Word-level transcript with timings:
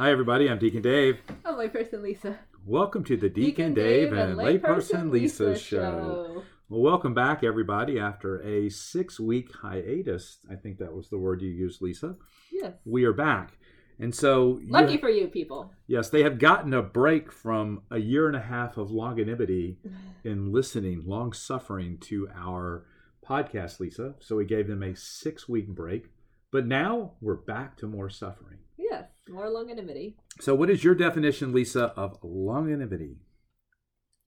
Hi, 0.00 0.10
everybody. 0.10 0.48
I'm 0.48 0.58
Deacon 0.58 0.80
Dave. 0.80 1.20
I'm 1.44 1.56
layperson 1.56 2.00
Lisa. 2.00 2.38
Welcome 2.64 3.04
to 3.04 3.18
the 3.18 3.28
Deacon, 3.28 3.74
Dave, 3.74 4.14
and 4.14 4.34
Layperson 4.34 5.10
Lisa, 5.10 5.54
show. 5.54 6.42
Well, 6.70 6.80
welcome 6.80 7.12
back, 7.12 7.44
everybody, 7.44 7.98
after 8.00 8.40
a 8.40 8.70
six 8.70 9.20
week 9.20 9.54
hiatus. 9.54 10.38
I 10.50 10.54
think 10.54 10.78
that 10.78 10.94
was 10.94 11.10
the 11.10 11.18
word 11.18 11.42
you 11.42 11.50
used, 11.50 11.82
Lisa. 11.82 12.16
Yes. 12.50 12.72
We 12.86 13.04
are 13.04 13.12
back. 13.12 13.58
And 13.98 14.14
so, 14.14 14.62
Lucky 14.66 14.96
for 14.96 15.10
you 15.10 15.28
people. 15.28 15.70
yes, 15.86 16.08
they 16.08 16.22
have 16.22 16.38
gotten 16.38 16.72
a 16.72 16.80
break 16.80 17.30
from 17.30 17.82
a 17.90 17.98
year 17.98 18.26
and 18.26 18.36
a 18.36 18.40
half 18.40 18.78
of 18.78 18.88
longanimity 18.88 19.76
in 20.24 20.50
listening, 20.50 21.02
long 21.04 21.34
suffering 21.34 21.98
to 22.04 22.26
our 22.34 22.86
podcast, 23.22 23.80
Lisa. 23.80 24.14
So 24.20 24.36
we 24.36 24.46
gave 24.46 24.66
them 24.66 24.82
a 24.82 24.96
six 24.96 25.46
week 25.46 25.68
break. 25.68 26.06
But 26.50 26.66
now 26.66 27.12
we're 27.20 27.34
back 27.34 27.76
to 27.76 27.86
more 27.86 28.08
suffering. 28.08 28.60
Yes. 28.78 29.09
More 29.30 29.46
longanimity. 29.46 30.14
So, 30.40 30.54
what 30.54 30.70
is 30.70 30.82
your 30.84 30.94
definition, 30.94 31.52
Lisa, 31.52 31.86
of 31.96 32.20
longanimity? 32.22 33.16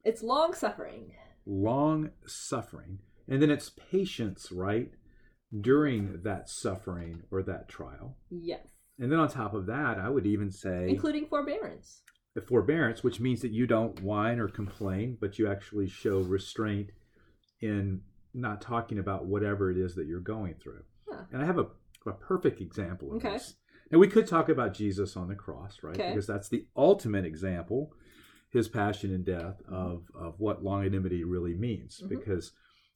It's 0.04 0.23
long 0.23 0.54
suffering. 0.54 1.12
long 1.46 2.12
suffering. 2.26 3.00
And 3.27 3.41
then 3.41 3.50
it's 3.50 3.72
patience, 3.91 4.52
right? 4.52 4.91
During 5.60 6.22
that 6.24 6.50
suffering 6.50 7.24
or 7.32 7.41
that 7.44 7.70
trial. 7.70 8.18
Yes. 8.30 8.68
And 9.00 9.12
then 9.12 9.20
on 9.20 9.30
top 9.30 9.54
of 9.54 9.66
that, 9.68 9.98
I 9.98 10.10
would 10.10 10.26
even 10.26 10.52
say 10.52 10.88
Including 10.90 11.27
forbearance. 11.27 12.02
the 12.35 12.41
forbearance, 12.41 13.04
which 13.04 13.20
means 13.20 13.41
that 13.41 13.52
you 13.52 13.66
don't 13.68 14.02
whine 14.02 14.40
or 14.40 14.48
complain, 14.48 15.18
but 15.22 15.38
you 15.40 15.49
actually 15.49 15.88
show 15.88 16.20
restraint 16.20 16.90
in 17.62 18.02
not 18.34 18.62
talking 18.62 18.99
about 18.99 19.26
whatever 19.26 19.72
it 19.72 19.77
is 19.77 19.96
that 19.96 20.08
you're 20.08 20.20
going 20.20 20.55
through. 20.55 20.84
Huh. 21.10 21.24
And 21.32 21.41
I 21.41 21.46
have 21.46 21.58
a, 21.60 21.68
a 22.05 22.13
perfect 22.13 22.60
example 22.62 23.12
of 23.12 23.18
Okay. 23.18 23.34
this. 23.34 23.55
Now, 23.92 24.00
we 24.00 24.08
could 24.08 24.28
talk 24.28 24.50
about 24.50 24.73
Jesus 24.73 25.16
on 25.16 25.28
the 25.28 25.36
cross, 25.36 25.80
right? 25.84 25.96
Okay. 25.96 26.10
Because 26.10 26.28
that's 26.28 26.50
the 26.50 26.66
ultimate 26.76 27.26
example, 27.26 27.94
his 28.49 28.68
passion 28.68 29.13
and 29.13 29.26
death, 29.26 29.62
of, 29.68 30.04
of 30.16 30.40
what 30.40 30.63
longanimity 30.63 31.24
really 31.26 31.54
means. 31.54 32.02
Mhm. 32.04 32.10
Because 32.10 32.54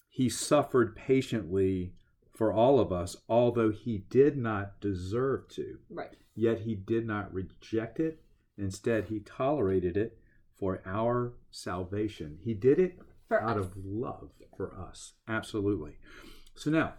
he 0.10 0.30
suffered 0.30 0.96
patiently 0.96 1.94
for 2.34 2.52
all 2.52 2.80
of 2.80 2.92
us, 2.92 3.18
although 3.28 3.72
he 3.72 4.00
did 4.10 4.38
not 4.38 4.80
deserve 4.82 5.48
to 5.50 5.80
Right. 5.90 6.16
yet 6.36 6.60
he 6.62 6.76
did 6.76 7.06
not 7.06 7.34
reject 7.34 8.00
it. 8.00 8.22
Instead, 8.58 9.06
he 9.06 9.20
tolerated 9.20 9.98
it 9.98 10.18
for 10.56 10.82
our 10.86 11.34
salvation. 11.52 12.40
He 12.42 12.54
did 12.56 12.80
it 12.80 13.00
For 13.28 13.42
out 13.42 13.58
us. 13.58 13.66
of 13.66 13.74
love 13.78 14.32
for 14.56 14.76
us. 14.80 15.14
Absolutely. 15.28 15.98
So 16.56 16.72
now, 16.72 16.96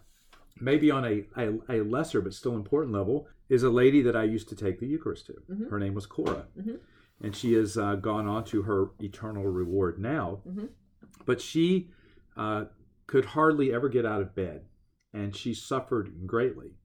maybe 0.61 0.91
on 0.91 1.05
a, 1.05 1.25
a, 1.37 1.81
a 1.81 1.83
lesser 1.83 2.20
but 2.20 2.34
still 2.34 2.55
important 2.56 2.92
level, 2.92 3.28
is 3.48 3.62
a 3.62 3.70
lady 3.70 4.03
that 4.03 4.17
I 4.17 4.25
used 4.25 4.48
to 4.51 4.56
take 4.56 4.78
the 4.78 4.87
Eucharist 4.87 5.27
to. 5.27 5.34
Mhm. 5.50 5.70
Her 5.70 5.78
name 5.78 5.95
was 5.95 6.06
Cora. 6.06 6.47
Mhm. 6.59 6.81
And 7.20 7.34
she 7.34 7.55
has 7.55 7.77
uh, 7.77 7.97
gone 7.97 8.27
on 8.27 8.45
to 8.45 8.62
her 8.62 8.91
eternal 9.00 9.45
reward 9.47 9.98
now. 9.98 10.42
Mhm. 10.47 10.69
But 11.27 11.41
she 11.41 11.91
uh, 12.37 12.67
could 13.06 13.25
hardly 13.25 13.73
ever 13.73 13.89
get 13.89 14.06
out 14.06 14.20
of 14.23 14.34
bed, 14.34 14.67
and 15.12 15.34
she 15.34 15.53
suffered 15.55 16.27
greatly. 16.27 16.77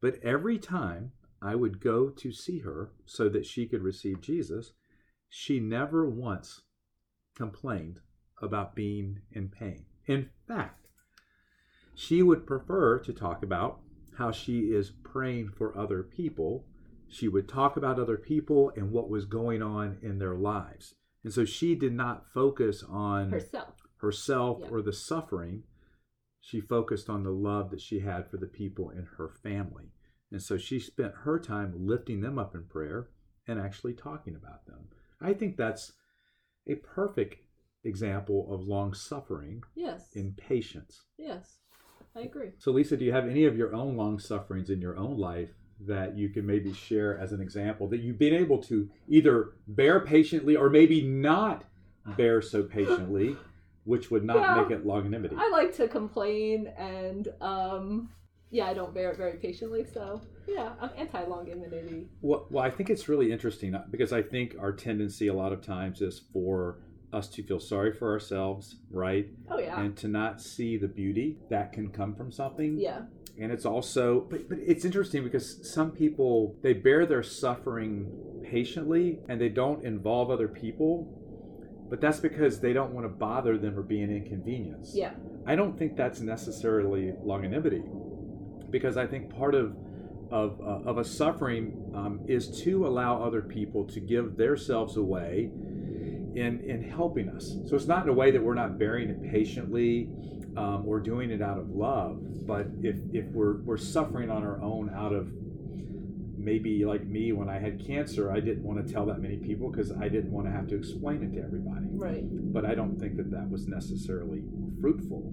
But 0.00 0.18
every 0.22 0.58
time 0.58 1.12
I 1.40 1.56
would 1.56 1.80
go 1.80 2.08
to 2.10 2.30
see 2.32 2.60
her 2.60 2.92
so 3.06 3.28
that 3.30 3.46
she 3.46 3.66
could 3.66 3.82
receive 3.82 4.20
Jesus, 4.20 4.74
she 5.28 5.58
never 5.58 6.08
once 6.08 6.62
complained 7.34 8.00
about 8.40 8.74
being 8.76 9.22
in 9.32 9.48
pain. 9.48 9.86
In 10.06 10.28
fact, 10.46 10.81
she 11.94 12.22
would 12.22 12.46
prefer 12.46 12.98
to 13.00 13.12
talk 13.12 13.42
about 13.42 13.80
how 14.18 14.30
she 14.30 14.72
is 14.72 14.90
praying 15.02 15.50
for 15.50 15.76
other 15.76 16.02
people. 16.02 16.66
She 17.08 17.28
would 17.28 17.48
talk 17.48 17.76
about 17.76 17.98
other 17.98 18.16
people 18.16 18.72
and 18.76 18.90
what 18.90 19.08
was 19.10 19.24
going 19.26 19.62
on 19.62 19.98
in 20.02 20.18
their 20.18 20.34
lives. 20.34 20.94
And 21.24 21.32
so 21.32 21.44
she 21.44 21.74
did 21.74 21.92
not 21.92 22.26
focus 22.32 22.82
on 22.88 23.30
Herself. 23.30 23.74
herself 23.98 24.58
Yeah. 24.62 24.68
or 24.70 24.82
the 24.82 24.92
suffering. 24.92 25.64
She 26.40 26.60
focused 26.60 27.08
on 27.08 27.22
the 27.22 27.30
love 27.30 27.70
that 27.70 27.80
she 27.80 28.00
had 28.00 28.28
for 28.30 28.36
the 28.36 28.46
people 28.48 28.90
in 28.90 29.06
her 29.18 29.28
family. 29.28 29.92
And 30.30 30.42
so 30.42 30.56
she 30.56 30.78
spent 30.80 31.14
her 31.24 31.38
time 31.38 31.74
lifting 31.86 32.20
them 32.20 32.38
up 32.38 32.54
in 32.54 32.64
prayer 32.64 33.10
and 33.46 33.60
actually 33.60 33.94
talking 33.94 34.34
about 34.34 34.66
them. 34.66 34.88
I 35.20 35.34
think 35.34 35.56
that's 35.56 35.92
a 36.66 36.74
perfect 36.76 37.36
example 37.84 38.52
of 38.52 38.62
long 38.66 38.94
suffering 38.94 39.62
Yes. 39.74 40.10
in 40.16 40.32
patience. 40.34 41.04
Yes. 41.18 41.58
I 42.14 42.20
agree. 42.20 42.50
So, 42.58 42.72
Lisa, 42.72 42.96
do 42.96 43.04
you 43.04 43.12
have 43.12 43.26
any 43.26 43.44
of 43.46 43.56
your 43.56 43.74
own 43.74 43.96
long 43.96 44.18
sufferings 44.18 44.70
in 44.70 44.80
your 44.80 44.96
own 44.96 45.16
life 45.18 45.50
that 45.80 46.16
you 46.16 46.28
can 46.28 46.46
maybe 46.46 46.72
share 46.72 47.18
as 47.18 47.32
an 47.32 47.40
example 47.40 47.88
that 47.88 47.98
you've 48.00 48.18
been 48.18 48.34
able 48.34 48.58
to 48.64 48.88
either 49.08 49.52
bear 49.66 50.00
patiently 50.00 50.54
or 50.54 50.70
maybe 50.70 51.02
not 51.02 51.64
bear 52.16 52.42
so 52.42 52.62
patiently, 52.78 53.36
which 53.84 54.10
would 54.10 54.24
not 54.24 54.42
Yeah. 54.42 54.62
make 54.62 54.70
it 54.70 54.86
longanimity? 54.86 55.36
I 55.36 55.48
like 55.48 55.74
to 55.76 55.88
complain 55.88 56.68
and 56.76 57.28
um 57.40 58.10
yeah, 58.50 58.66
I 58.66 58.74
don't 58.74 58.92
bear 58.92 59.10
it 59.10 59.16
very 59.16 59.38
patiently, 59.38 59.82
so 59.82 60.20
yeah, 60.46 60.74
I'm 60.78 60.90
anti 60.94 61.24
longanimity. 61.24 62.08
Well, 62.20 62.46
well, 62.50 62.62
I 62.62 62.68
think 62.68 62.90
it's 62.90 63.08
really 63.08 63.32
interesting 63.32 63.74
uh, 63.74 63.86
because 63.90 64.12
I 64.12 64.20
think 64.20 64.56
our 64.60 64.72
tendency 64.72 65.28
a 65.28 65.34
lot 65.34 65.54
of 65.54 65.62
times 65.62 66.02
is 66.02 66.20
for 66.34 66.80
us 67.12 67.28
to 67.28 67.42
feel 67.42 67.60
sorry 67.60 67.92
for 67.92 68.10
ourselves, 68.12 68.76
right? 68.90 69.28
Oh 69.50 69.58
yeah. 69.58 69.78
And 69.80 69.96
to 69.98 70.08
not 70.08 70.40
see 70.40 70.76
the 70.76 70.88
beauty 70.88 71.36
that 71.50 71.72
can 71.72 71.90
come 71.90 72.14
from 72.14 72.32
something. 72.32 72.78
yeah. 72.78 73.02
and 73.38 73.50
it's 73.52 73.64
also 73.66 74.20
but, 74.30 74.48
but 74.48 74.58
it's 74.58 74.84
interesting 74.84 75.22
because 75.24 75.46
some 75.76 75.90
people 75.90 76.54
they 76.62 76.74
bear 76.74 77.06
their 77.06 77.22
suffering 77.22 78.10
patiently 78.44 79.18
and 79.28 79.40
they 79.40 79.48
don't 79.48 79.84
involve 79.84 80.30
other 80.30 80.48
people 80.48 80.92
but 81.88 82.00
that's 82.00 82.20
because 82.20 82.60
they 82.60 82.72
don't 82.74 82.92
want 82.92 83.04
to 83.06 83.08
bother 83.08 83.56
them 83.58 83.78
or 83.78 83.82
be 83.82 84.00
an 84.02 84.10
inconvenience 84.14 84.92
Yeah. 84.94 85.12
i 85.46 85.54
don't 85.56 85.78
think 85.78 85.96
that's 85.96 86.20
necessarily 86.20 87.12
longanimity 87.24 87.82
because 88.70 88.96
i 88.98 89.06
think 89.06 89.34
part 89.34 89.54
of 89.54 89.76
of, 90.30 90.58
uh, 90.62 90.90
of 90.90 90.96
a 90.98 91.04
suffering 91.04 91.64
um, 91.94 92.20
is 92.26 92.44
to 92.62 92.86
allow 92.86 93.22
other 93.22 93.42
people 93.42 93.84
to 93.94 94.00
give 94.00 94.36
themselves 94.38 94.96
away 94.96 95.50
in 96.34 96.60
in 96.60 96.82
helping 96.82 97.28
us 97.28 97.54
so 97.68 97.76
it's 97.76 97.86
not 97.86 98.04
in 98.04 98.08
a 98.08 98.12
way 98.12 98.30
that 98.30 98.42
we're 98.42 98.54
not 98.54 98.78
bearing 98.78 99.08
it 99.08 99.22
patiently 99.30 100.08
um, 100.56 100.84
or 100.86 101.00
doing 101.00 101.30
it 101.30 101.42
out 101.42 101.58
of 101.58 101.70
love. 101.70 102.20
But 102.46 102.66
if, 102.82 102.96
if 103.12 103.26
we're, 103.26 103.60
we're 103.62 103.76
suffering 103.76 104.30
on 104.30 104.42
our 104.42 104.60
own 104.62 104.90
out 104.94 105.12
of 105.12 105.28
maybe 106.36 106.84
like 106.84 107.06
me 107.06 107.32
when 107.32 107.48
I 107.48 107.58
had 107.58 107.84
cancer, 107.84 108.32
I 108.32 108.40
didn't 108.40 108.64
want 108.64 108.84
to 108.84 108.92
tell 108.92 109.06
that 109.06 109.20
many 109.20 109.36
people 109.36 109.70
because 109.70 109.92
I 109.92 110.08
didn't 110.08 110.32
want 110.32 110.46
to 110.46 110.52
have 110.52 110.66
to 110.68 110.76
explain 110.76 111.22
it 111.22 111.34
to 111.36 111.44
everybody. 111.44 111.86
Right. 111.90 112.24
But 112.52 112.64
I 112.64 112.74
don't 112.74 112.98
think 112.98 113.16
that 113.16 113.30
that 113.30 113.48
was 113.48 113.68
necessarily 113.68 114.42
fruitful 114.80 115.32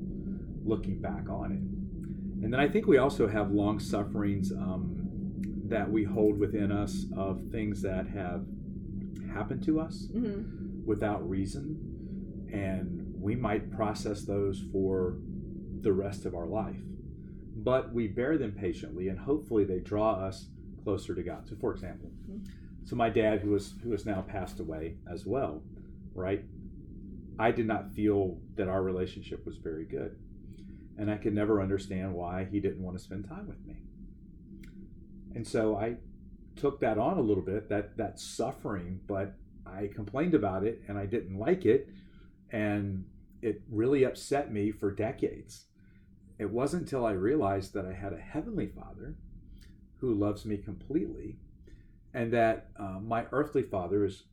looking 0.64 1.02
back 1.02 1.30
on 1.30 1.52
it. 1.52 2.44
And 2.44 2.54
then 2.54 2.60
I 2.60 2.70
think 2.70 2.88
we 2.88 2.98
also 2.98 3.28
have 3.28 3.52
long 3.52 3.80
sufferings 3.80 4.52
um, 4.52 4.96
that 5.68 5.90
we 5.90 6.04
hold 6.04 6.40
within 6.40 6.72
us 6.72 7.06
of 7.18 7.42
things 7.52 7.82
that 7.82 8.08
have 8.08 8.46
happened 9.34 9.64
to 9.64 9.80
us 9.80 10.08
hmm 10.12 10.59
without 10.86 11.28
reason. 11.30 12.48
And 12.52 13.14
we 13.20 13.36
might 13.36 13.72
process 13.72 14.24
those 14.24 14.62
for 14.72 15.18
the 15.82 15.94
rest 15.94 16.26
of 16.26 16.36
our 16.36 16.48
life. 16.48 16.82
But 17.56 17.94
we 17.94 18.08
bear 18.08 18.38
them 18.38 18.54
patiently 18.54 19.10
and 19.10 19.20
hopefully 19.20 19.66
they 19.66 19.80
draw 19.80 20.14
us 20.14 20.48
closer 20.84 21.14
to 21.14 21.24
god. 21.24 21.48
So 21.48 21.56
for 21.58 21.72
example 21.74 22.10
Mhm. 22.30 22.48
so 22.86 22.96
my 22.96 23.10
dad 23.10 23.42
who 23.42 23.52
was 23.52 23.78
who 23.84 23.92
has 23.92 24.06
now 24.06 24.22
passed 24.22 24.60
away 24.60 24.98
as 25.08 25.26
well 25.26 25.64
right? 26.16 26.44
I 27.38 27.52
did 27.52 27.68
not 27.68 27.92
feel 27.94 28.42
that 28.56 28.68
our 28.68 28.82
relationship 28.84 29.46
was 29.46 29.58
very 29.58 29.86
good. 29.86 30.18
And 30.98 31.10
i 31.12 31.18
could 31.18 31.34
never 31.34 31.62
understand 31.62 32.14
why 32.14 32.46
he 32.46 32.60
didn't 32.60 32.82
want 32.84 32.98
to 32.98 33.04
spend 33.04 33.26
time 33.28 33.48
with 33.48 33.64
me. 33.66 33.84
And 35.36 35.46
so 35.48 35.76
i 35.78 35.98
took 36.56 36.80
that 36.82 36.98
on 36.98 37.18
a 37.18 37.22
little 37.22 37.44
bit 37.44 37.70
that 37.70 37.96
that 37.98 38.20
suffering 38.20 39.00
but 39.08 39.34
i 39.74 39.90
complained 39.94 40.34
about 40.34 40.64
it 40.64 40.82
and 40.88 40.98
i 40.98 41.06
didn't 41.06 41.38
like 41.38 41.66
it 41.66 41.90
and 42.52 43.06
it 43.42 43.62
really 43.70 44.04
upset 44.04 44.52
me 44.52 44.72
for 44.72 44.92
decades 44.92 45.66
it 46.38 46.50
wasn't 46.50 46.82
until 46.82 47.06
i 47.06 47.12
realized 47.12 47.74
that 47.74 47.86
i 47.86 47.94
had 47.94 48.14
a 48.14 48.18
heavenly 48.18 48.68
father 48.68 49.16
who 49.98 50.14
loves 50.14 50.46
me 50.46 50.58
completely 50.58 51.38
and 52.14 52.34
that 52.34 52.70
uh, 52.80 53.00
my 53.00 53.26
earthly 53.32 53.64
father 53.64 54.06
is, 54.06 54.24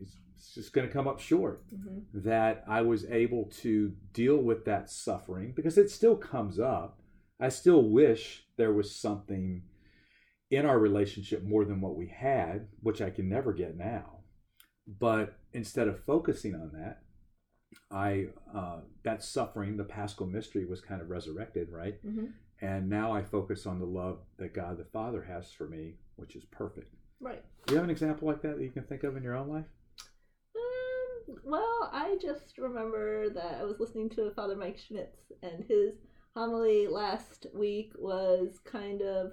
is 0.00 0.16
just 0.54 0.72
going 0.72 0.86
to 0.86 0.92
come 0.92 1.08
up 1.08 1.20
short 1.20 1.64
hmm 1.70 1.98
that 2.14 2.64
I 2.66 2.82
was 2.82 3.04
able 3.06 3.44
to 3.62 3.92
deal 4.12 4.38
with 4.38 4.64
that 4.64 4.90
suffering 4.90 5.52
because 5.54 5.76
it 5.76 5.90
still 5.90 6.16
comes 6.16 6.58
up. 6.58 7.00
I 7.38 7.50
still 7.50 7.82
wish 7.82 8.44
there 8.56 8.72
was 8.72 8.94
something 8.94 9.62
in 10.50 10.64
our 10.64 10.78
relationship 10.78 11.44
more 11.44 11.64
than 11.64 11.80
what 11.80 11.96
we 11.96 12.06
had, 12.06 12.68
which 12.82 13.02
I 13.02 13.10
can 13.10 13.28
never 13.28 13.52
get 13.52 13.76
now. 13.76 14.17
But 14.88 15.36
instead 15.52 15.86
of 15.86 16.02
focusing 16.04 16.54
on 16.54 16.70
that, 16.72 17.02
I 17.90 18.28
uh, 18.54 18.80
that 19.04 19.22
suffering, 19.22 19.76
the 19.76 19.84
Paschal 19.84 20.26
mystery, 20.26 20.64
was 20.64 20.80
kind 20.80 21.02
of 21.02 21.10
resurrected, 21.10 21.68
right? 21.70 21.96
hmm 22.02 22.26
And 22.62 22.88
now 22.88 23.12
I 23.12 23.22
focus 23.22 23.66
on 23.66 23.78
the 23.78 23.86
love 23.86 24.20
that 24.38 24.54
God 24.54 24.78
the 24.78 24.84
Father 24.84 25.22
has 25.22 25.52
for 25.52 25.68
me, 25.68 25.96
which 26.16 26.34
is 26.34 26.44
perfect. 26.46 26.94
Right. 27.20 27.44
Do 27.66 27.74
you 27.74 27.76
have 27.76 27.84
an 27.84 27.90
example 27.90 28.28
like 28.28 28.40
that 28.42 28.56
that 28.56 28.64
you 28.64 28.70
can 28.70 28.84
think 28.84 29.04
of 29.04 29.16
in 29.16 29.22
your 29.22 29.36
own 29.36 29.48
life? 29.48 29.66
Um, 30.56 31.36
well, 31.44 31.90
I 31.92 32.16
just 32.20 32.56
remember 32.56 33.28
that 33.30 33.58
I 33.60 33.64
was 33.64 33.80
listening 33.80 34.08
to 34.10 34.30
Father 34.34 34.56
Mike 34.56 34.78
Schmitz, 34.78 35.32
and 35.42 35.64
his 35.68 35.96
homily 36.34 36.86
last 36.86 37.46
week 37.54 37.92
was 37.98 38.60
kind 38.64 39.02
of 39.02 39.32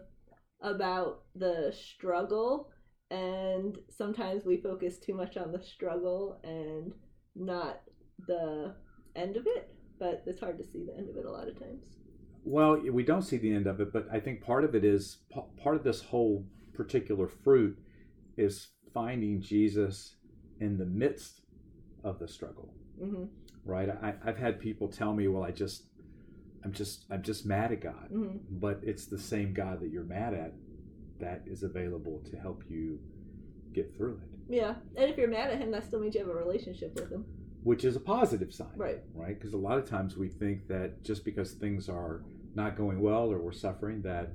about 0.61 1.21
the 1.35 1.73
struggle, 1.73 2.71
and 3.11 3.77
sometimes 3.89 4.45
we 4.45 4.57
focus 4.57 4.97
too 4.97 5.13
much 5.13 5.37
on 5.37 5.51
the 5.51 5.61
struggle 5.61 6.39
and 6.43 6.93
not 7.35 7.81
the 8.27 8.73
end 9.15 9.37
of 9.37 9.45
it, 9.45 9.75
but 9.99 10.23
it's 10.25 10.39
hard 10.39 10.57
to 10.57 10.63
see 10.63 10.83
the 10.83 10.95
end 10.97 11.09
of 11.09 11.17
it 11.17 11.25
a 11.25 11.31
lot 11.31 11.47
of 11.47 11.59
times. 11.59 11.83
Well, 12.43 12.79
we 12.91 13.03
don't 13.03 13.23
see 13.23 13.37
the 13.37 13.53
end 13.53 13.67
of 13.67 13.79
it, 13.79 13.91
but 13.91 14.07
I 14.11 14.19
think 14.19 14.41
part 14.41 14.63
of 14.63 14.75
it 14.75 14.83
is 14.83 15.17
part 15.61 15.75
of 15.75 15.83
this 15.83 16.01
whole 16.01 16.45
particular 16.73 17.27
fruit 17.27 17.77
is 18.37 18.67
finding 18.93 19.41
Jesus 19.41 20.15
in 20.59 20.77
the 20.77 20.85
midst 20.85 21.41
of 22.03 22.19
the 22.19 22.27
struggle. 22.27 22.73
Mm-hmm. 23.01 23.25
Right? 23.65 23.89
I, 23.89 24.13
I've 24.23 24.37
had 24.37 24.59
people 24.59 24.87
tell 24.87 25.13
me, 25.13 25.27
"Well, 25.27 25.43
I 25.43 25.49
just, 25.49 25.85
I'm 26.63 26.71
just, 26.71 27.05
I'm 27.09 27.23
just 27.23 27.47
mad 27.47 27.71
at 27.71 27.81
God," 27.81 28.09
Mm-hmm. 28.13 28.37
but 28.51 28.79
it's 28.83 29.05
the 29.05 29.17
same 29.17 29.53
God 29.53 29.79
that 29.79 29.89
you're 29.89 30.03
mad 30.03 30.35
at 30.35 30.53
that 31.19 31.43
is 31.45 31.63
available 31.63 32.21
to 32.29 32.37
help 32.37 32.63
you 32.67 32.99
get 33.73 33.95
through 33.95 34.21
it. 34.23 34.39
Yeah, 34.47 34.75
and 34.95 35.09
if 35.09 35.17
you're 35.17 35.27
mad 35.27 35.51
at 35.51 35.59
him, 35.59 35.71
that 35.71 35.85
still 35.85 35.99
means 35.99 36.15
you 36.15 36.21
have 36.21 36.29
a 36.29 36.33
relationship 36.33 36.95
with 36.95 37.11
him. 37.11 37.25
Which 37.63 37.83
is 37.83 37.95
a 37.95 37.99
positive 37.99 38.53
sign, 38.53 38.69
Right. 38.75 38.99
Right? 39.13 39.39
Because 39.39 39.53
a 39.53 39.57
lot 39.57 39.79
of 39.79 39.89
times 39.89 40.15
we 40.15 40.29
think 40.29 40.67
that 40.67 41.03
just 41.03 41.25
because 41.25 41.53
things 41.53 41.89
are 41.89 42.21
not 42.53 42.77
going 42.77 43.01
well 43.01 43.31
or 43.31 43.39
we're 43.39 43.51
suffering, 43.51 44.01
that 44.03 44.29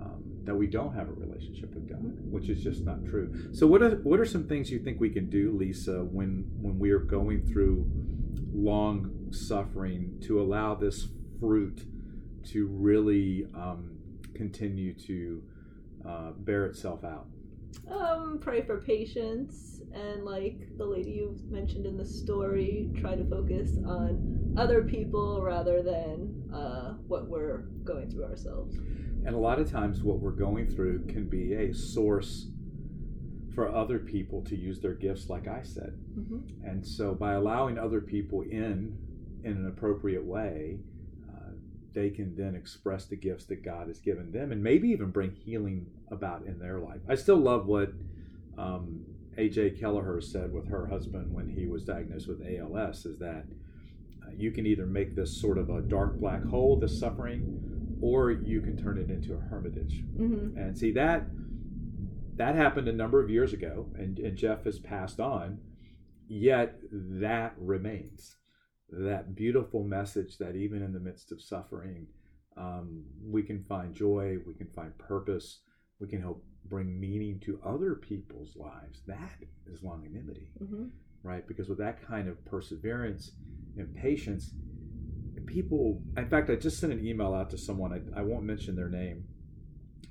um, 0.00 0.24
that 0.44 0.54
we 0.54 0.66
don't 0.66 0.94
have 0.94 1.08
a 1.08 1.12
relationship 1.12 1.74
with 1.74 1.88
God, 1.88 2.00
which 2.30 2.48
is 2.48 2.62
just 2.62 2.82
not 2.82 3.04
true. 3.04 3.50
So, 3.52 3.66
what 3.66 3.82
are 3.82 3.96
what 3.96 4.18
are 4.20 4.24
some 4.24 4.48
things 4.48 4.70
you 4.70 4.78
think 4.78 5.00
we 5.00 5.10
can 5.10 5.28
do, 5.28 5.52
Lisa, 5.52 6.02
when 6.02 6.46
when 6.60 6.78
we 6.78 6.90
are 6.92 6.98
going 6.98 7.46
through 7.46 7.84
long 8.54 9.28
suffering 9.32 10.18
to 10.22 10.40
allow 10.40 10.74
this 10.74 11.08
fruit 11.40 11.84
to 12.44 12.66
really 12.66 13.46
um, 13.54 13.98
continue 14.34 14.94
to 14.94 15.42
uh, 16.06 16.32
bear 16.38 16.66
itself 16.66 17.04
out? 17.04 17.26
Um, 17.90 18.38
pray 18.40 18.62
for 18.62 18.80
patience 18.80 19.80
and 19.94 20.24
like 20.24 20.68
the 20.78 20.84
lady 20.84 21.10
you 21.10 21.38
mentioned 21.50 21.86
in 21.86 21.96
the 21.96 22.06
story, 22.06 22.90
try 22.98 23.14
to 23.14 23.24
focus 23.28 23.72
on 23.86 24.54
other 24.56 24.82
people 24.82 25.42
rather 25.42 25.82
than 25.82 26.50
uh, 26.54 26.94
what 27.06 27.28
we're 27.28 27.64
going 27.84 28.10
through 28.10 28.24
ourselves. 28.24 28.76
And 29.24 29.34
a 29.34 29.38
lot 29.38 29.60
of 29.60 29.70
times, 29.70 30.02
what 30.02 30.18
we're 30.18 30.30
going 30.32 30.68
through 30.68 31.06
can 31.06 31.28
be 31.28 31.54
a 31.54 31.72
source 31.72 32.48
for 33.54 33.72
other 33.72 33.98
people 33.98 34.42
to 34.44 34.56
use 34.56 34.80
their 34.80 34.94
gifts, 34.94 35.28
like 35.28 35.46
I 35.46 35.62
said. 35.62 35.94
Mm-hmm. 36.18 36.66
And 36.66 36.84
so, 36.84 37.14
by 37.14 37.34
allowing 37.34 37.78
other 37.78 38.00
people 38.00 38.42
in 38.42 38.96
in 39.44 39.52
an 39.52 39.66
appropriate 39.68 40.24
way, 40.24 40.78
they 41.94 42.10
can 42.10 42.34
then 42.36 42.54
express 42.54 43.04
the 43.06 43.16
gifts 43.16 43.44
that 43.46 43.64
God 43.64 43.88
has 43.88 43.98
given 43.98 44.32
them, 44.32 44.52
and 44.52 44.62
maybe 44.62 44.88
even 44.88 45.10
bring 45.10 45.32
healing 45.32 45.86
about 46.10 46.46
in 46.46 46.58
their 46.58 46.78
life. 46.78 47.00
I 47.08 47.14
still 47.14 47.36
love 47.36 47.66
what 47.66 47.92
um, 48.58 49.04
A.J. 49.36 49.70
Kelleher 49.70 50.20
said 50.20 50.52
with 50.52 50.68
her 50.68 50.86
husband 50.86 51.32
when 51.32 51.48
he 51.48 51.66
was 51.66 51.84
diagnosed 51.84 52.28
with 52.28 52.42
ALS: 52.42 53.06
is 53.06 53.18
that 53.18 53.44
uh, 54.24 54.30
you 54.36 54.50
can 54.50 54.66
either 54.66 54.86
make 54.86 55.14
this 55.14 55.40
sort 55.40 55.58
of 55.58 55.70
a 55.70 55.80
dark 55.80 56.18
black 56.18 56.44
hole, 56.44 56.78
this 56.78 56.98
suffering, 56.98 57.98
or 58.00 58.30
you 58.30 58.60
can 58.60 58.76
turn 58.76 58.98
it 58.98 59.10
into 59.10 59.34
a 59.34 59.40
hermitage. 59.40 60.02
Mm-hmm. 60.16 60.58
And 60.58 60.76
see 60.76 60.92
that 60.92 61.26
that 62.36 62.54
happened 62.54 62.88
a 62.88 62.92
number 62.92 63.22
of 63.22 63.30
years 63.30 63.52
ago, 63.52 63.88
and, 63.94 64.18
and 64.18 64.36
Jeff 64.36 64.64
has 64.64 64.78
passed 64.78 65.20
on. 65.20 65.58
Yet 66.28 66.78
that 66.90 67.54
remains 67.58 68.36
that 68.92 69.34
beautiful 69.34 69.82
message 69.84 70.38
that 70.38 70.54
even 70.54 70.82
in 70.82 70.92
the 70.92 71.00
midst 71.00 71.32
of 71.32 71.40
suffering, 71.40 72.06
um, 72.56 73.04
we 73.24 73.42
can 73.42 73.64
find 73.64 73.94
joy, 73.94 74.36
we 74.46 74.54
can 74.54 74.68
find 74.68 74.96
purpose, 74.98 75.60
we 75.98 76.06
can 76.08 76.20
help 76.20 76.44
bring 76.66 77.00
meaning 77.00 77.40
to 77.40 77.58
other 77.64 77.94
people's 77.94 78.54
lives. 78.56 79.00
That 79.06 79.38
is 79.66 79.80
longanimity, 79.80 80.48
Mm-hmm. 80.62 80.84
right? 81.22 81.46
Because 81.48 81.68
with 81.68 81.78
that 81.78 82.06
kind 82.06 82.28
of 82.28 82.44
perseverance 82.44 83.32
and 83.76 83.94
patience, 83.96 84.52
people 85.46 86.00
in 86.16 86.28
fact 86.28 86.48
i 86.50 86.54
just 86.54 86.78
sent 86.78 86.92
an 86.92 87.04
email 87.04 87.34
out 87.34 87.50
to 87.50 87.58
someone 87.58 87.92
i, 87.92 88.20
I 88.20 88.22
won't 88.22 88.44
mention 88.44 88.76
their 88.76 88.88
name 88.88 89.24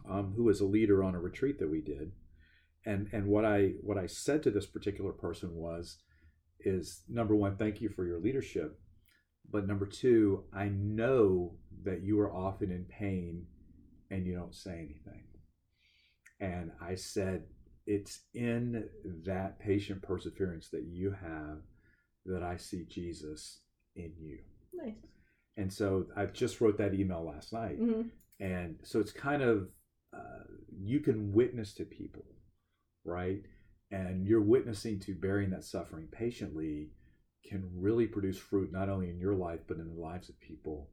um, 0.10 0.34
who 0.36 0.50
is 0.50 0.60
a 0.60 0.66
leader 0.66 1.04
on 1.04 1.16
a 1.16 1.20
retreat 1.20 1.58
that 1.60 1.70
we 1.70 1.80
did 1.80 2.12
and 2.86 3.08
and 3.14 3.28
what 3.28 3.46
i 3.46 3.74
what 3.82 3.98
i 3.98 4.08
said 4.08 4.44
to 4.44 4.52
this 4.52 4.66
particular 4.66 5.14
person 5.14 5.56
was 5.56 5.98
is 6.66 7.02
number 7.10 7.36
one 7.36 7.56
thank 7.56 7.82
you 7.82 7.90
for 7.90 8.06
your 8.06 8.20
leadership 8.20 8.80
but 9.50 9.68
number 9.68 9.86
two 9.86 10.44
i 10.54 10.66
know 10.70 11.54
that 11.84 12.02
you 12.02 12.20
are 12.20 12.34
often 12.34 12.72
in 12.72 12.86
pain 12.86 13.46
and 14.10 14.26
you 14.26 14.34
don't 14.36 14.56
say 14.56 14.72
anything 14.74 15.24
and 16.40 16.72
i 16.82 16.96
said 16.96 17.44
it's 17.88 18.22
in 18.34 18.88
that 19.26 19.60
patient 19.60 20.02
perseverance 20.02 20.70
that 20.70 20.84
you 20.84 21.12
have 21.12 21.60
that 22.26 22.44
i 22.44 22.56
see 22.56 22.84
jesus 22.88 23.60
in 23.96 24.12
you 24.20 24.40
Nice. 24.74 24.96
and 25.58 25.72
so 25.72 26.06
I 26.16 26.26
just 26.28 26.62
wrote 26.62 26.78
that 26.78 26.94
email 26.94 27.24
last 27.26 27.52
night. 27.52 27.80
Mm-hmm. 27.80 28.04
And 28.40 28.78
so 28.84 29.00
it's 29.00 29.12
kind 29.12 29.42
of, 29.44 29.68
uh, 30.16 30.46
you 30.82 31.00
can 31.02 31.34
witness 31.34 31.74
to 31.76 31.84
people, 31.84 32.26
right? 33.04 33.44
And 33.92 34.26
you're 34.26 34.42
witnessing 34.42 35.00
to 35.02 35.14
bearing 35.16 35.50
that 35.50 35.66
suffering 35.66 36.08
patiently 36.12 36.92
can 37.48 37.70
really 37.76 38.08
produce 38.08 38.38
fruit 38.38 38.72
not 38.72 38.90
only 38.90 39.10
in 39.10 39.20
your 39.20 39.36
life, 39.36 39.60
but 39.68 39.78
in 39.78 39.88
the 39.88 40.02
lives 40.02 40.30
of 40.30 40.40
people 40.40 40.90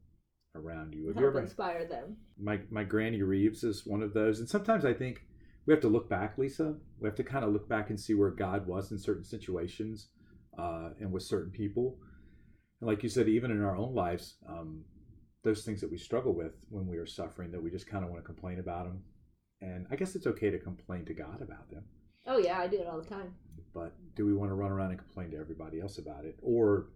around 0.54 0.94
you. 0.94 1.06
Have 1.06 1.16
you 1.16 1.22
Help 1.22 1.34
ever, 1.36 1.42
inspire 1.42 1.84
them. 1.86 2.16
my, 2.40 2.58
my 2.70 2.82
Granny 2.84 3.22
Reeves 3.22 3.62
is 3.62 3.86
one 3.86 4.02
of 4.02 4.14
those. 4.14 4.40
And 4.40 4.48
sometimes 4.48 4.84
I 4.84 4.92
think 4.92 5.22
we 5.66 5.72
have 5.72 5.82
to 5.82 5.88
look 5.88 6.08
back, 6.08 6.38
Lisa. 6.38 6.74
We 6.98 7.06
have 7.06 7.16
to 7.16 7.22
kind 7.24 7.44
of 7.44 7.52
look 7.52 7.68
back 7.68 7.90
and 7.90 8.00
see 8.00 8.14
where 8.14 8.30
God 8.30 8.66
was 8.66 8.90
in 8.90 8.98
certain 8.98 9.24
situations 9.24 10.08
uh, 10.58 10.90
and 10.98 11.12
with 11.12 11.22
certain 11.22 11.52
people. 11.52 11.98
And 12.80 12.88
like 12.88 13.02
you 13.02 13.08
said, 13.08 13.28
even 13.28 13.50
in 13.50 13.62
our 13.62 13.76
own 13.76 13.94
lives, 13.94 14.36
um, 14.48 14.84
those 15.44 15.62
things 15.62 15.80
that 15.82 15.90
we 15.90 15.98
struggle 15.98 16.34
with 16.34 16.54
when 16.70 16.86
we 16.86 16.96
are 16.96 17.06
suffering, 17.06 17.52
that 17.52 17.62
we 17.62 17.70
just 17.70 17.86
kind 17.86 18.04
of 18.04 18.10
want 18.10 18.22
to 18.22 18.26
complain 18.26 18.58
about 18.58 18.84
them. 18.86 19.02
And 19.60 19.86
I 19.90 19.96
guess 19.96 20.16
it's 20.16 20.26
okay 20.26 20.50
to 20.50 20.58
complain 20.58 21.04
to 21.04 21.14
God 21.14 21.42
about 21.42 21.70
them. 21.70 21.84
Oh 22.28 22.38
yeah, 22.38 22.58
I 22.60 22.68
do 22.68 22.78
it 22.80 22.86
all 22.86 23.00
the 23.00 23.08
time. 23.08 23.34
But 23.74 23.94
do 24.14 24.26
we 24.26 24.34
want 24.34 24.50
to 24.50 24.54
run 24.54 24.70
around 24.70 24.90
and 24.90 24.98
complain 24.98 25.30
to 25.32 25.38
everybody 25.38 25.80
else 25.80 25.98
about 25.98 26.24
it 26.24 26.38
or 26.42 26.90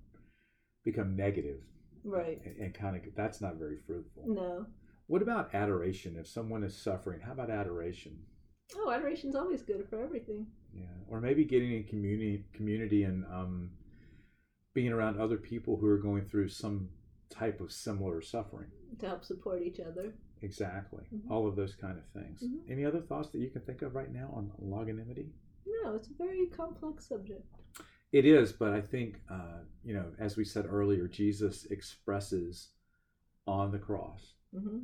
become 0.84 1.16
negative 1.16 1.60
Right. 2.04 2.40
and, 2.44 2.56
and 2.56 2.74
kind 2.74 2.96
of 2.96 3.02
that's 3.16 3.40
not 3.40 3.56
very 3.56 3.78
fruitful. 3.86 4.24
No. 4.26 4.66
What 5.06 5.22
about 5.22 5.54
adoration? 5.54 6.16
If 6.18 6.26
someone 6.26 6.62
is 6.64 6.76
suffering, 6.76 7.20
how 7.20 7.32
about 7.32 7.50
adoration? 7.50 8.18
Oh, 8.76 8.90
adoration's 8.90 9.34
always 9.36 9.62
good 9.62 9.86
for 9.88 10.02
everything. 10.02 10.46
Yeah, 10.74 10.84
or 11.08 11.20
maybe 11.20 11.44
getting 11.44 11.72
in 11.72 11.84
community, 11.84 12.44
community, 12.54 13.04
and 13.04 13.24
um, 13.26 13.70
being 14.74 14.92
around 14.92 15.20
other 15.20 15.36
people 15.36 15.76
who 15.76 15.86
are 15.86 15.98
going 15.98 16.24
through 16.24 16.48
some 16.48 16.88
type 17.28 17.60
of 17.60 17.70
similar 17.72 18.22
suffering. 18.22 18.68
To 19.00 19.06
help 19.06 19.24
support 19.24 19.62
each 19.62 19.80
other. 19.80 20.14
Exactly, 20.42 21.04
Mhm. 21.12 21.30
all 21.30 21.46
of 21.46 21.56
those 21.56 21.74
kind 21.74 21.98
of 21.98 22.04
things. 22.08 22.42
Mhm. 22.42 22.68
Any 22.70 22.84
other 22.84 23.00
thoughts 23.00 23.30
that 23.30 23.38
you 23.38 23.50
can 23.50 23.62
think 23.62 23.82
of 23.82 23.94
right 23.94 24.10
now 24.12 24.30
on 24.32 24.50
longanimity? 24.60 25.30
No, 25.66 25.94
it's 25.94 26.08
a 26.10 26.14
very 26.14 26.46
complex 26.48 27.06
subject. 27.06 27.46
It 28.10 28.26
is, 28.26 28.52
but 28.52 28.72
I 28.74 28.80
think 28.82 29.20
uh, 29.28 29.64
you 29.84 29.94
know, 29.94 30.12
as 30.18 30.36
we 30.36 30.44
said 30.44 30.66
earlier, 30.66 31.08
Jesus 31.08 31.64
expresses 31.66 32.70
on 33.46 33.70
the 33.70 33.78
cross 33.78 34.34
Mm-hmm. 34.54 34.80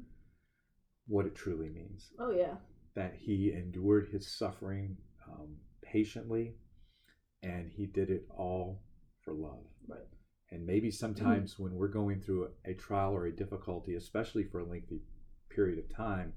what 1.07 1.27
it 1.27 1.35
truly 1.35 1.69
means. 1.69 2.13
Oh 2.19 2.31
yeah. 2.31 2.57
That 2.95 3.15
he 3.15 3.53
endured 3.53 4.09
his 4.09 4.27
suffering 4.27 4.97
um, 5.27 5.59
patiently, 5.83 6.57
and 7.43 7.71
he 7.71 7.87
did 7.87 8.11
it 8.11 8.27
all 8.31 8.83
for 9.21 9.33
love. 9.35 9.67
Right. 9.87 10.07
And 10.51 10.65
maybe 10.67 10.91
sometimes 10.91 11.59
when 11.59 11.75
we're 11.75 11.89
going 11.89 12.21
through 12.23 12.47
a, 12.65 12.71
a 12.71 12.75
trial 12.75 13.13
or 13.15 13.27
a 13.27 13.33
difficulty, 13.37 13.95
especially 13.97 14.45
for 14.45 14.61
a 14.61 14.65
lengthy 14.65 15.03
period 15.59 15.79
of 15.79 15.89
time, 15.95 16.33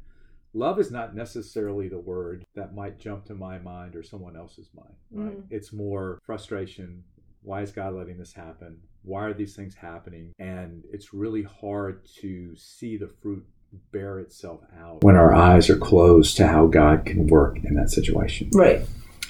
love 0.55 0.79
is 0.79 0.89
not 0.91 1.15
necessarily 1.15 1.87
the 1.87 1.99
word 1.99 2.43
that 2.55 2.73
might 2.73 2.97
jump 2.99 3.23
to 3.25 3.35
my 3.35 3.59
mind 3.59 3.95
or 3.95 4.01
someone 4.01 4.35
else's 4.35 4.69
mind. 4.75 4.95
Right? 5.11 5.37
Mhm. 5.37 5.43
It's 5.51 5.71
more 5.71 6.19
frustration. 6.25 7.03
Why 7.43 7.61
is 7.61 7.71
God 7.71 7.93
letting 7.93 8.17
this 8.17 8.33
happen? 8.33 8.77
Why 9.03 9.25
are 9.25 9.33
these 9.33 9.55
things 9.55 9.75
happening? 9.75 10.31
And 10.39 10.83
it's 10.91 11.13
really 11.13 11.43
hard 11.43 12.03
to 12.21 12.55
see 12.55 12.97
the 12.97 13.07
fruit 13.21 13.45
bear 13.91 14.19
itself 14.19 14.61
out 14.81 15.03
when 15.03 15.15
our 15.15 15.33
eyes 15.33 15.69
are 15.69 15.77
closed 15.77 16.35
to 16.37 16.47
how 16.47 16.65
God 16.67 17.05
can 17.05 17.27
work 17.27 17.63
in 17.63 17.75
that 17.75 17.89
situation. 17.89 18.49
Right. 18.53 18.81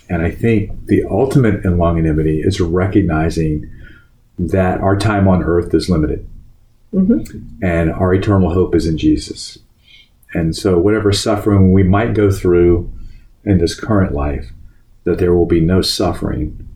And 0.09 0.21
I 0.21 0.31
think 0.31 0.87
the 0.87 1.03
ultimate 1.05 1.63
in 1.65 1.73
longanimity 1.77 2.45
is 2.45 2.59
recognizing 2.59 3.69
that 4.39 4.79
our 4.81 4.97
time 4.97 5.27
on 5.27 5.43
earth 5.43 5.73
is 5.73 5.89
limited 5.89 6.25
Mm-hmm. 6.93 7.63
and 7.63 7.89
our 7.89 8.13
eternal 8.13 8.53
hope 8.53 8.75
is 8.75 8.85
in 8.85 8.97
Jesus. 8.97 9.57
And 10.33 10.55
so, 10.55 10.77
whatever 10.77 11.11
suffering 11.11 11.73
we 11.73 11.83
might 11.83 12.13
go 12.13 12.31
through 12.31 12.91
in 13.43 13.57
this 13.57 13.77
current 13.77 14.13
life, 14.13 14.51
that 15.03 15.17
there 15.17 15.33
will 15.33 15.45
be 15.45 15.59
no 15.61 15.81
suffering 15.81 16.67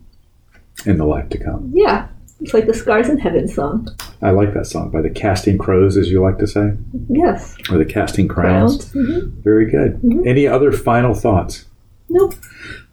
in 0.84 0.98
the 0.98 1.06
life 1.06 1.28
to 1.30 1.38
come. 1.38 1.70
Yeah, 1.74 2.08
it's 2.40 2.52
like 2.52 2.66
the 2.66 2.74
Scars 2.74 3.08
in 3.08 3.18
Heaven 3.18 3.48
song. 3.48 3.88
I 4.20 4.30
like 4.30 4.52
that 4.54 4.66
song 4.66 4.90
by 4.90 5.00
the 5.00 5.10
Casting 5.10 5.56
Crows, 5.58 5.96
as 5.96 6.10
you 6.10 6.20
like 6.20 6.38
to 6.38 6.46
say, 6.46 6.72
Yes, 7.08 7.56
or 7.70 7.78
the 7.78 7.84
Casting 7.84 8.28
Crowns. 8.28 8.92
Mhm. 8.92 9.32
Very 9.42 9.70
good. 9.70 10.00
Mhm. 10.02 10.26
Any 10.26 10.46
other 10.46 10.70
final 10.72 11.14
thoughts? 11.14 11.64
Nope. 12.10 12.34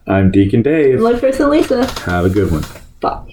I'm 0.08 0.32
Deacon 0.32 0.62
Dave. 0.62 1.00
Love 1.01 1.22
Lisa. 1.24 1.86
Have 2.05 2.25
a 2.25 2.29
good 2.29 2.51
one. 2.51 2.63
Bye. 3.01 3.33